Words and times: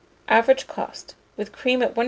Average 0.29 0.65
cost, 0.65 1.13
with 1.37 1.51
cream 1.51 1.83
at 1.83 1.93
1s. 1.93 1.99